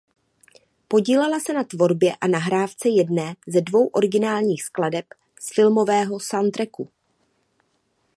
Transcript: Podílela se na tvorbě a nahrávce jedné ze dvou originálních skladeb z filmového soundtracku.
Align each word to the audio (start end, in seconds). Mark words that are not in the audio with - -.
Podílela 0.87 1.39
se 1.39 1.53
na 1.53 1.63
tvorbě 1.63 2.15
a 2.21 2.27
nahrávce 2.27 2.89
jedné 2.89 3.35
ze 3.47 3.61
dvou 3.61 3.87
originálních 3.87 4.63
skladeb 4.63 5.05
z 5.39 5.53
filmového 5.55 6.19
soundtracku. 6.19 6.89